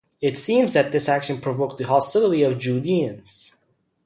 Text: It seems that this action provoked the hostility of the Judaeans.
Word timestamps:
It 0.19 0.35
seems 0.35 0.73
that 0.73 0.91
this 0.91 1.07
action 1.07 1.41
provoked 1.41 1.77
the 1.77 1.83
hostility 1.85 2.41
of 2.41 2.53
the 2.53 2.59
Judaeans. 2.59 3.51